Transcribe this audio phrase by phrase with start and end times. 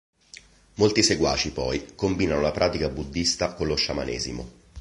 [0.77, 4.51] Molti seguaci poi combinano la pratica buddhista con lo sciamanesimo.